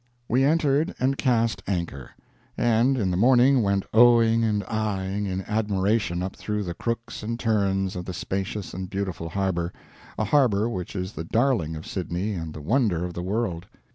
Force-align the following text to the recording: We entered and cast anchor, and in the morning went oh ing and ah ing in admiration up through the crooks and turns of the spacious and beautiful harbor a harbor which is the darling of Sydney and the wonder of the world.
We 0.27 0.43
entered 0.43 0.95
and 0.99 1.15
cast 1.15 1.61
anchor, 1.67 2.09
and 2.57 2.97
in 2.97 3.11
the 3.11 3.17
morning 3.17 3.61
went 3.61 3.85
oh 3.93 4.19
ing 4.19 4.43
and 4.43 4.63
ah 4.67 5.03
ing 5.03 5.27
in 5.27 5.43
admiration 5.43 6.23
up 6.23 6.35
through 6.35 6.63
the 6.63 6.73
crooks 6.73 7.21
and 7.21 7.39
turns 7.39 7.95
of 7.95 8.05
the 8.05 8.13
spacious 8.15 8.73
and 8.73 8.89
beautiful 8.89 9.29
harbor 9.29 9.71
a 10.17 10.23
harbor 10.23 10.67
which 10.67 10.95
is 10.95 11.13
the 11.13 11.23
darling 11.23 11.75
of 11.75 11.85
Sydney 11.85 12.33
and 12.33 12.51
the 12.55 12.61
wonder 12.61 13.05
of 13.05 13.13
the 13.13 13.21
world. 13.21 13.67